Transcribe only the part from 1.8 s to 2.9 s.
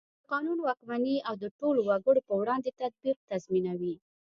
وګړو په وړاندې